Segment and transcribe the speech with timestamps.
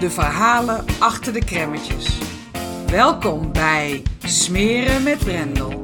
[0.00, 2.18] de verhalen achter de kremmetjes.
[2.86, 5.82] Welkom bij Smeren met Brendel.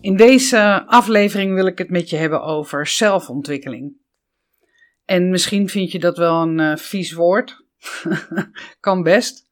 [0.00, 3.98] In deze aflevering wil ik het met je hebben over zelfontwikkeling.
[5.04, 7.68] En misschien vind je dat wel een uh, vies woord.
[8.80, 9.48] kan best.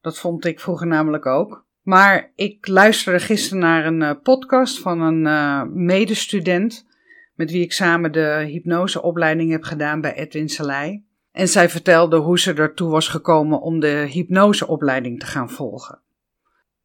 [0.00, 1.66] Dat vond ik vroeger namelijk ook.
[1.82, 6.86] Maar ik luisterde gisteren naar een uh, podcast van een uh, medestudent.
[7.34, 11.04] Met wie ik samen de hypnoseopleiding heb gedaan bij Edwin Salai.
[11.32, 16.02] En zij vertelde hoe ze ertoe was gekomen om de hypnoseopleiding te gaan volgen.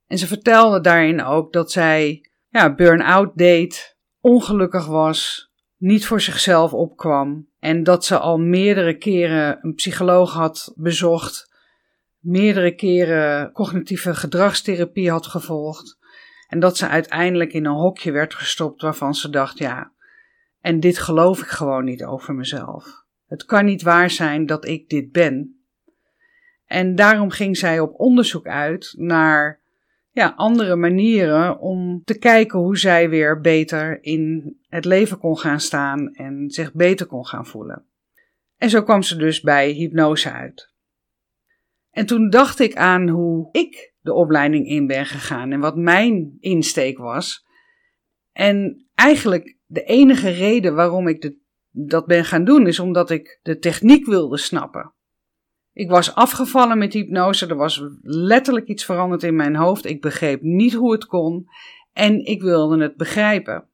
[0.07, 6.73] En ze vertelde daarin ook dat zij ja, burn-out deed, ongelukkig was, niet voor zichzelf
[6.73, 7.50] opkwam.
[7.61, 11.53] En dat ze al meerdere keren een psycholoog had bezocht,
[12.19, 15.99] meerdere keren cognitieve gedragstherapie had gevolgd.
[16.47, 19.91] En dat ze uiteindelijk in een hokje werd gestopt waarvan ze dacht: ja,
[20.61, 23.03] en dit geloof ik gewoon niet over mezelf.
[23.27, 25.65] Het kan niet waar zijn dat ik dit ben.
[26.65, 29.60] En daarom ging zij op onderzoek uit naar
[30.11, 35.59] ja, andere manieren om te kijken hoe zij weer beter in het leven kon gaan
[35.59, 37.85] staan en zich beter kon gaan voelen.
[38.57, 40.73] En zo kwam ze dus bij hypnose uit.
[41.89, 46.37] En toen dacht ik aan hoe ik de opleiding in ben gegaan en wat mijn
[46.39, 47.45] insteek was.
[48.31, 51.35] En eigenlijk de enige reden waarom ik
[51.71, 54.93] dat ben gaan doen is omdat ik de techniek wilde snappen.
[55.73, 57.47] Ik was afgevallen met hypnose.
[57.47, 59.85] Er was letterlijk iets veranderd in mijn hoofd.
[59.85, 61.47] Ik begreep niet hoe het kon.
[61.93, 63.65] En ik wilde het begrijpen.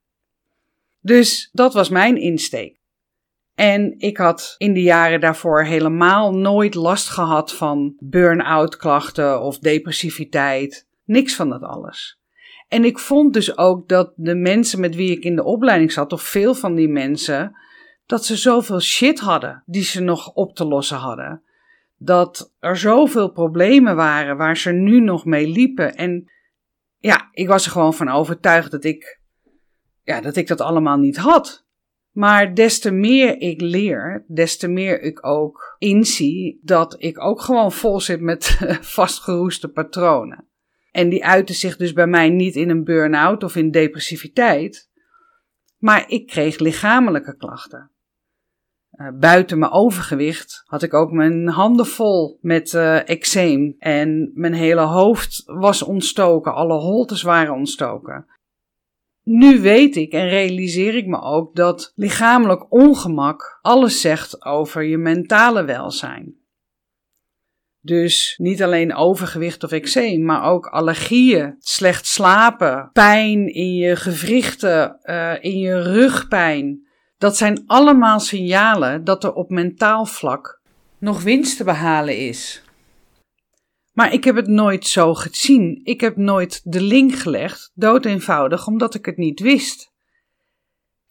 [1.01, 2.75] Dus dat was mijn insteek.
[3.55, 9.59] En ik had in de jaren daarvoor helemaal nooit last gehad van burn-out klachten of
[9.59, 10.87] depressiviteit.
[11.03, 12.19] Niks van dat alles.
[12.67, 16.13] En ik vond dus ook dat de mensen met wie ik in de opleiding zat,
[16.13, 17.57] of veel van die mensen,
[18.05, 21.41] dat ze zoveel shit hadden die ze nog op te lossen hadden
[21.97, 25.95] dat er zoveel problemen waren waar ze nu nog mee liepen.
[25.95, 26.31] En
[26.97, 29.21] ja, ik was er gewoon van overtuigd dat ik,
[30.03, 31.65] ja, dat ik dat allemaal niet had.
[32.11, 37.41] Maar des te meer ik leer, des te meer ik ook inzie dat ik ook
[37.41, 38.45] gewoon vol zit met
[38.97, 40.47] vastgeroeste patronen.
[40.91, 44.89] En die uiten zich dus bij mij niet in een burn-out of in depressiviteit,
[45.77, 47.91] maar ik kreeg lichamelijke klachten.
[48.97, 53.75] Uh, buiten mijn overgewicht had ik ook mijn handen vol met uh, eczeem.
[53.79, 56.53] En mijn hele hoofd was ontstoken.
[56.53, 58.25] Alle holtes waren ontstoken.
[59.23, 64.97] Nu weet ik en realiseer ik me ook dat lichamelijk ongemak alles zegt over je
[64.97, 66.35] mentale welzijn.
[67.81, 74.99] Dus niet alleen overgewicht of eczeem, maar ook allergieën, slecht slapen, pijn in je gewrichten,
[75.03, 76.86] uh, in je rugpijn,
[77.17, 80.61] dat zijn allemaal signalen dat er op mentaal vlak
[80.97, 82.61] nog winst te behalen is.
[83.93, 85.81] Maar ik heb het nooit zo gezien.
[85.83, 89.91] Ik heb nooit de link gelegd, dood eenvoudig, omdat ik het niet wist.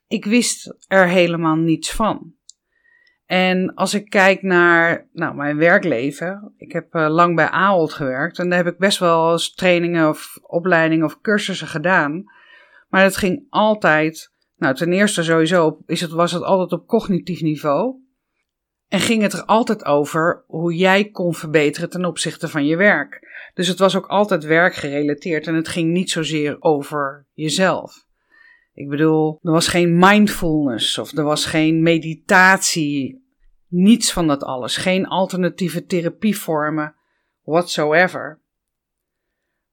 [0.06, 2.34] Ik wist er helemaal niets van.
[3.26, 8.38] En als ik kijk naar nou, mijn werkleven, ik heb uh, lang bij Ahold gewerkt
[8.38, 12.24] en daar heb ik best wel eens trainingen of opleidingen of cursussen gedaan.
[12.88, 17.40] Maar het ging altijd nou, ten eerste sowieso is het, was het altijd op cognitief
[17.40, 17.94] niveau.
[18.88, 23.26] En ging het er altijd over hoe jij kon verbeteren ten opzichte van je werk.
[23.54, 28.04] Dus het was ook altijd werkgerelateerd en het ging niet zozeer over jezelf.
[28.74, 33.24] Ik bedoel, er was geen mindfulness of er was geen meditatie.
[33.68, 34.76] Niets van dat alles.
[34.76, 36.94] Geen alternatieve therapievormen
[37.42, 38.40] whatsoever.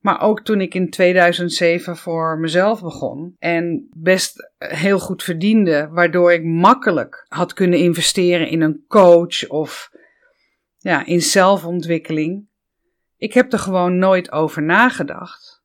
[0.03, 6.33] Maar ook toen ik in 2007 voor mezelf begon en best heel goed verdiende, waardoor
[6.33, 9.91] ik makkelijk had kunnen investeren in een coach of
[10.77, 12.45] ja, in zelfontwikkeling.
[13.17, 15.61] Ik heb er gewoon nooit over nagedacht.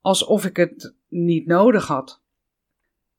[0.00, 2.20] Alsof ik het niet nodig had.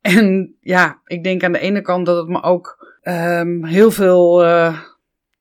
[0.01, 4.43] En ja, ik denk aan de ene kant dat het me ook um, heel veel
[4.43, 4.79] uh,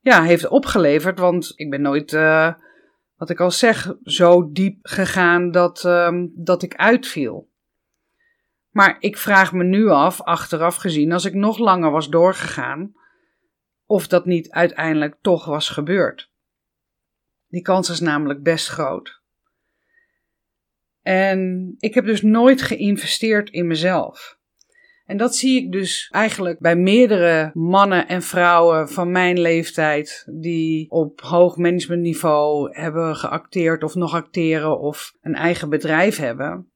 [0.01, 1.19] ja, heeft opgeleverd.
[1.19, 2.53] Want ik ben nooit, uh,
[3.19, 7.49] wat ik al zeg, zo diep gegaan dat, um, dat ik uitviel.
[8.71, 12.93] Maar ik vraag me nu af, achteraf gezien, als ik nog langer was doorgegaan,
[13.87, 16.31] of dat niet uiteindelijk toch was gebeurd.
[17.49, 19.21] Die kans is namelijk best groot.
[21.03, 24.38] En ik heb dus nooit geïnvesteerd in mezelf.
[25.09, 30.91] En dat zie ik dus eigenlijk bij meerdere mannen en vrouwen van mijn leeftijd die
[30.91, 36.71] op hoog managementniveau hebben geacteerd of nog acteren of een eigen bedrijf hebben.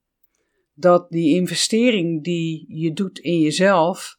[0.74, 4.16] Dat die investering die je doet in jezelf,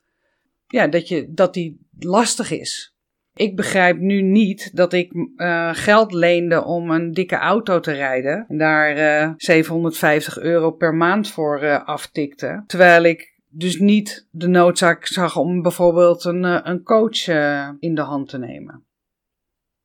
[0.68, 2.96] ja, dat, je, dat die lastig is.
[3.36, 8.46] Ik begrijp nu niet dat ik uh, geld leende om een dikke auto te rijden
[8.48, 12.64] en daar uh, eh, 750 euro per maand voor uh, aftikte.
[12.68, 17.96] Terwijl ik dus niet de noodzaak zag om bijvoorbeeld een, eh, een coach uh, in
[17.96, 18.86] de hand te nemen.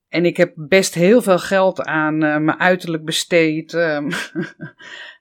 [0.09, 3.73] En ik heb best heel veel geld aan uh, mijn uiterlijk besteed.
[3.73, 4.07] Uh,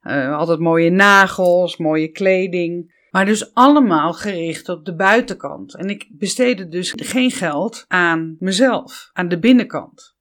[0.40, 2.96] altijd mooie nagels, mooie kleding.
[3.12, 5.76] Maar dus allemaal gericht op de buitenkant.
[5.76, 10.16] En ik besteedde dus geen geld aan mezelf, aan de binnenkant.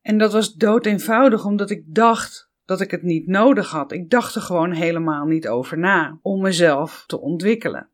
[0.00, 3.92] En dat was dood eenvoudig, omdat ik dacht dat ik het niet nodig had.
[3.92, 7.90] Ik dacht er gewoon helemaal niet over na om mezelf te ontwikkelen.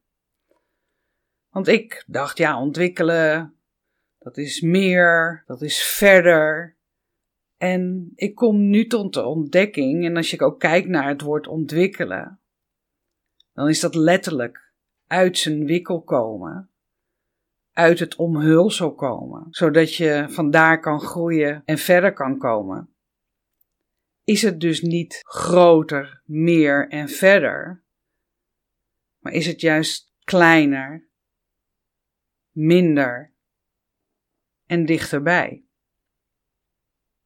[1.50, 3.54] Want ik dacht, ja, ontwikkelen,
[4.18, 6.76] dat is meer, dat is verder.
[7.56, 11.46] En ik kom nu tot de ontdekking, en als je ook kijkt naar het woord
[11.46, 12.40] ontwikkelen,
[13.52, 14.72] dan is dat letterlijk
[15.06, 16.70] uit zijn wikkel komen,
[17.72, 22.93] uit het omhulsel komen, zodat je vandaar kan groeien en verder kan komen
[24.24, 27.84] is het dus niet groter, meer en verder,
[29.18, 31.08] maar is het juist kleiner,
[32.50, 33.32] minder
[34.66, 35.64] en dichterbij.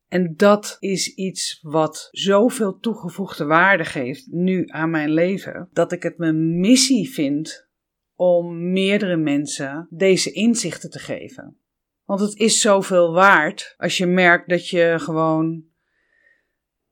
[0.09, 6.03] En dat is iets wat zoveel toegevoegde waarde geeft nu aan mijn leven, dat ik
[6.03, 7.69] het mijn missie vind
[8.15, 11.59] om meerdere mensen deze inzichten te geven.
[12.05, 15.65] Want het is zoveel waard als je merkt dat je gewoon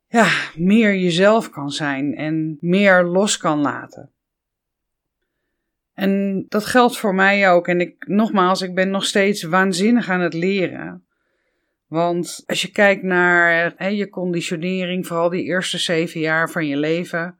[0.08, 4.11] ja, meer jezelf kan zijn en meer los kan laten.
[5.94, 7.69] En dat geldt voor mij ook.
[7.69, 11.05] En ik, nogmaals, ik ben nog steeds waanzinnig aan het leren.
[11.87, 16.76] Want als je kijkt naar hè, je conditionering, vooral die eerste zeven jaar van je
[16.76, 17.38] leven.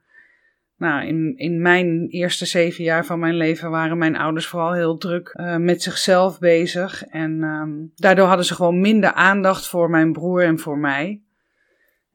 [0.77, 4.97] Nou, in, in mijn eerste zeven jaar van mijn leven waren mijn ouders vooral heel
[4.97, 7.03] druk uh, met zichzelf bezig.
[7.05, 11.21] En um, daardoor hadden ze gewoon minder aandacht voor mijn broer en voor mij.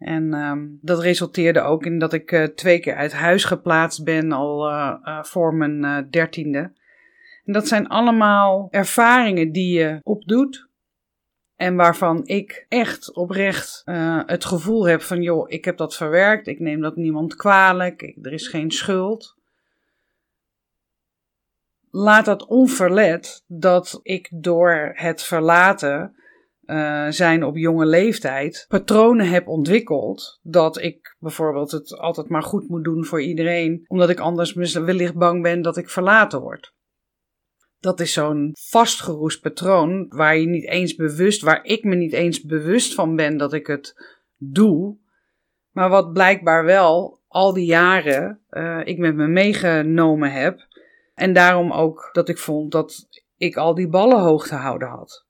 [0.05, 4.33] En um, dat resulteerde ook in dat ik uh, twee keer uit huis geplaatst ben,
[4.33, 6.73] al uh, uh, voor mijn dertiende.
[7.45, 10.71] En dat zijn allemaal ervaringen die je opdoet.
[11.57, 13.83] En waarvan ik echt oprecht
[14.27, 18.33] het gevoel heb van, joh, ik heb dat verwerkt, ik neem dat niemand kwalijk, er
[18.33, 19.37] is geen schuld.
[21.91, 26.17] Laat dat onverlet dat ik door het verlaten
[26.67, 30.39] uh, zijn op jonge leeftijd patronen heb ontwikkeld.
[30.43, 35.15] Dat ik bijvoorbeeld het altijd maar goed moet doen voor iedereen, omdat ik anders wellicht
[35.15, 36.75] bang ben dat ik verlaten word.
[37.79, 42.43] Dat is zo'n vastgeroest patroon waar je niet eens bewust, waar ik me niet eens
[42.43, 43.95] bewust van ben dat ik het
[44.37, 44.99] doe.
[45.71, 50.67] Maar wat blijkbaar wel al die jaren uh, ik met me meegenomen heb.
[51.15, 55.27] En daarom ook dat ik vond dat ik al die ballen hoog te houden had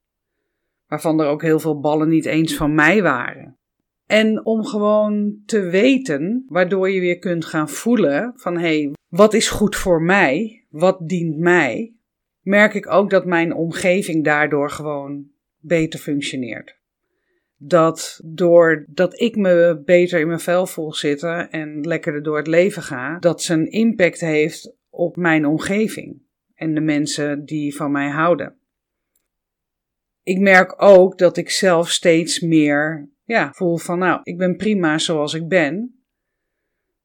[0.93, 3.59] waarvan er ook heel veel ballen niet eens van mij waren.
[4.07, 9.35] En om gewoon te weten, waardoor je weer kunt gaan voelen van hé, hey, wat
[9.35, 10.65] is goed voor mij?
[10.69, 11.95] Wat dient mij?
[12.41, 15.27] Merk ik ook dat mijn omgeving daardoor gewoon
[15.59, 16.77] beter functioneert.
[17.57, 22.83] Dat doordat ik me beter in mijn vel voel zitten en lekkerder door het leven
[22.83, 26.23] ga, dat zijn impact heeft op mijn omgeving
[26.55, 28.61] en de mensen die van mij houden
[30.23, 34.99] ik merk ook dat ik zelf steeds meer ja, voel van, nou, ik ben prima
[34.99, 35.97] zoals ik ben.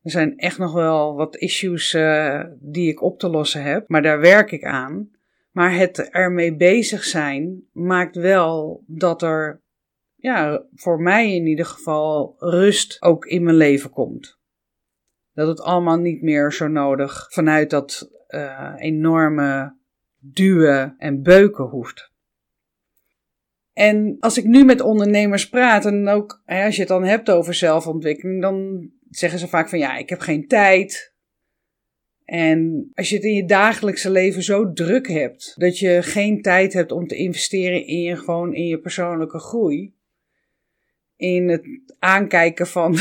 [0.02, 4.02] Er zijn echt nog wel wat issues uh, die ik op te lossen heb, maar
[4.02, 5.12] daar werk ik aan.
[5.52, 9.62] Maar het ermee bezig zijn maakt wel dat er
[10.16, 14.40] ja, voor mij in ieder geval, rust ook in mijn leven komt.
[15.34, 19.76] Dat het allemaal niet meer zo nodig vanuit dat uh, enorme
[20.20, 22.12] duwen en beuken hoeft.
[23.78, 27.54] En als ik nu met ondernemers praat, en ook als je het dan hebt over
[27.54, 31.14] zelfontwikkeling, dan zeggen ze vaak van ja, ik heb geen tijd.
[32.26, 36.74] En als je het in je dagelijkse leven zo druk hebt, dat je geen tijd
[36.74, 39.94] hebt om te investeren in je, gewoon in je persoonlijke groei,
[41.16, 41.66] in het
[42.00, 42.98] aankijken van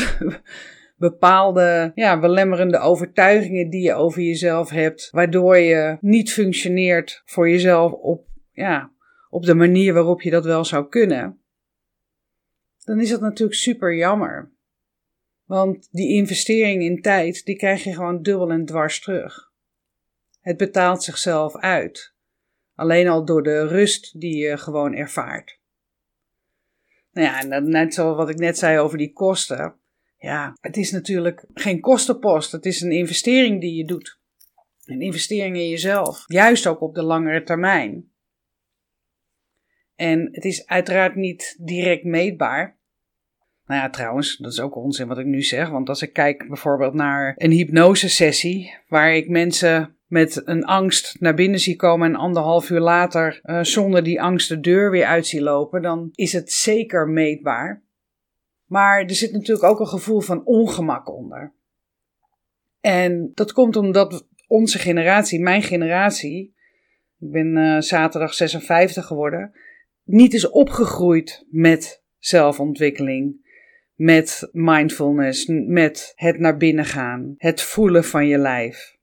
[0.97, 7.91] bepaalde ja, belemmerende overtuigingen die je over jezelf hebt, waardoor je niet functioneert voor jezelf
[7.91, 8.95] op, ja,
[9.37, 11.41] op de manier waarop je dat wel zou kunnen,
[12.83, 14.51] dan is dat natuurlijk super jammer.
[15.45, 19.51] Want die investering in tijd, die krijg je gewoon dubbel en dwars terug.
[20.41, 22.13] Het betaalt zichzelf uit.
[22.75, 25.59] Alleen al door de rust die je gewoon ervaart.
[27.11, 29.75] Nou ja, net zoals wat ik net zei over die kosten.
[30.17, 32.51] Ja, het is natuurlijk geen kostenpost.
[32.51, 34.19] Het is een investering die je doet.
[34.83, 36.23] Een investering in jezelf.
[36.27, 38.11] Juist ook op de langere termijn.
[39.97, 42.77] En het is uiteraard niet direct meetbaar.
[43.65, 45.69] Nou ja, trouwens, dat is ook onzin wat ik nu zeg.
[45.69, 51.33] Want als ik kijk bijvoorbeeld naar een hypnosesessie, waar ik mensen met een angst naar
[51.33, 55.27] binnen zie komen en anderhalf uur later uh, zonder die angst de deur weer uit
[55.27, 57.83] zie lopen, dan is het zeker meetbaar.
[58.65, 61.53] Maar er zit natuurlijk ook een gevoel van ongemak onder.
[62.81, 66.55] En dat komt omdat onze generatie, mijn generatie,
[67.19, 69.51] ik ben uh, zaterdag 56 geworden,
[70.07, 73.45] niet is opgegroeid met zelfontwikkeling,
[73.95, 78.95] met mindfulness, met het naar binnen gaan, het voelen van je lijf.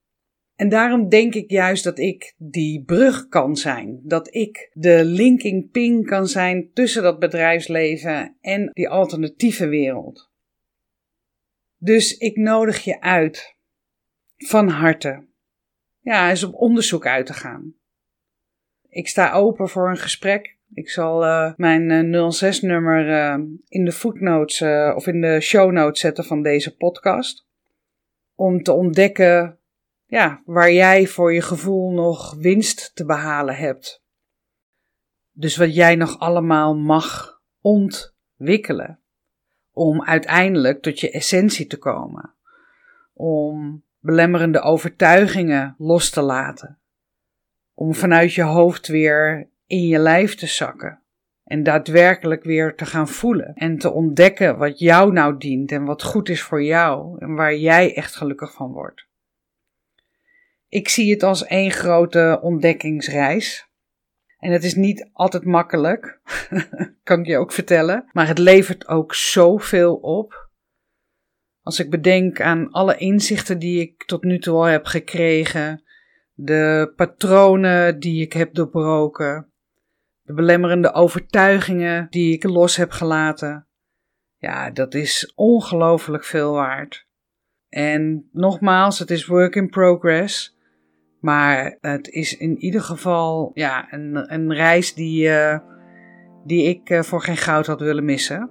[0.57, 4.01] En daarom denk ik juist dat ik die brug kan zijn.
[4.03, 10.31] Dat ik de linking ping kan zijn tussen dat bedrijfsleven en die alternatieve wereld.
[11.77, 13.57] Dus ik nodig je uit.
[14.37, 15.27] Van harte.
[16.01, 17.75] Ja, eens op onderzoek uit te gaan.
[18.89, 20.57] Ik sta open voor een gesprek.
[20.75, 25.73] Ik zal uh, mijn 06-nummer uh, uh, in de footnotes eh, of in de show
[25.73, 27.47] notes zetten van deze podcast.
[28.35, 29.59] Om te ontdekken
[30.07, 34.04] ja, waar jij voor je gevoel nog winst te behalen hebt.
[35.33, 38.99] Dus wat jij nog allemaal mag ontwikkelen.
[39.73, 42.35] Om uiteindelijk tot je essentie te komen.
[43.12, 46.78] Om belemmerende overtuigingen los te laten.
[47.75, 51.02] Om vanuit je hoofd weer in je lijf te zakken.
[51.44, 53.54] En daadwerkelijk weer te gaan voelen.
[53.54, 57.18] En te ontdekken wat jou nou dient en wat goed is voor jou.
[57.18, 59.06] En waar jij echt gelukkig van wordt.
[60.68, 63.68] Ik zie het als één grote ontdekkingsreis.
[64.38, 66.21] En het is niet altijd makkelijk,
[67.02, 68.09] kan ik je ook vertellen.
[68.12, 70.50] Maar het levert ook zoveel op.
[71.62, 75.83] Als ik bedenk aan alle inzichten die ik tot nu toe al heb gekregen,
[76.33, 79.52] de patronen die ik heb doorbroken,
[80.25, 83.66] de belemmerende overtuigingen die ik los heb gelaten.
[84.38, 87.07] Ja, dat is ongelooflijk veel waard.
[87.69, 90.57] En nogmaals, het is work in progress.
[91.21, 95.59] Maar het is in ieder geval ja, een, een reis die, uh,
[96.45, 98.50] die ik uh, voor geen goud had willen missen.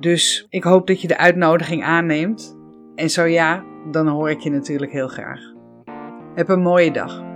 [0.00, 2.56] Dus ik hoop dat je de uitnodiging aanneemt.
[2.94, 5.40] En zo ja, dan hoor ik je natuurlijk heel graag.
[6.34, 7.27] Heb een mooie dag.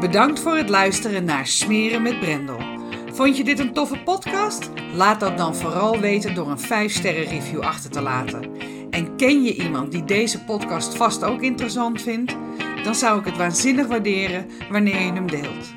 [0.00, 2.58] Bedankt voor het luisteren naar Smeren met Brendel.
[3.12, 4.70] Vond je dit een toffe podcast?
[4.94, 8.50] Laat dat dan vooral weten door een 5-sterren review achter te laten.
[8.90, 12.36] En ken je iemand die deze podcast vast ook interessant vindt?
[12.84, 15.74] Dan zou ik het waanzinnig waarderen wanneer je hem deelt.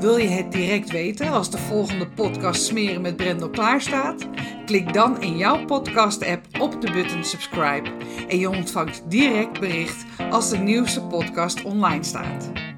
[0.00, 4.28] Wil je het direct weten als de volgende podcast Smeren met Brendel klaarstaat?
[4.66, 7.90] Klik dan in jouw podcast-app op de button subscribe
[8.28, 12.69] en je ontvangt direct bericht als de nieuwste podcast online staat.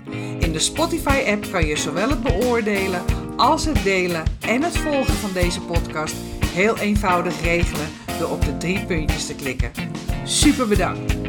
[0.52, 3.02] In de Spotify-app kan je zowel het beoordelen
[3.36, 6.14] als het delen en het volgen van deze podcast
[6.46, 7.86] heel eenvoudig regelen
[8.18, 9.72] door op de drie puntjes te klikken.
[10.24, 11.21] Super bedankt!